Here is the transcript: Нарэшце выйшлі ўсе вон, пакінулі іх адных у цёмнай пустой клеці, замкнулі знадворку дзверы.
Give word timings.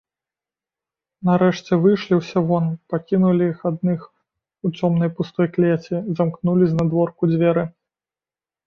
Нарэшце 1.29 1.73
выйшлі 1.83 2.13
ўсе 2.21 2.39
вон, 2.51 2.65
пакінулі 2.93 3.43
іх 3.53 3.59
адных 3.73 3.99
у 4.69 4.75
цёмнай 4.81 5.09
пустой 5.21 5.47
клеці, 5.59 5.95
замкнулі 6.23 6.65
знадворку 6.75 7.23
дзверы. 7.37 7.63